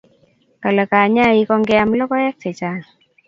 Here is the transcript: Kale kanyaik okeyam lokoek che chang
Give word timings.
Kale 0.63 0.83
kanyaik 0.91 1.49
okeyam 1.57 1.89
lokoek 1.99 2.35
che 2.41 2.49
chang 2.59 2.83